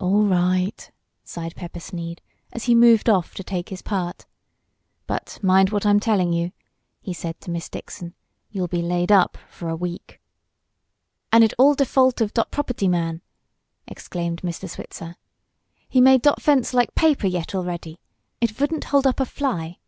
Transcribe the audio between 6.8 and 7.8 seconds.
he said to Miss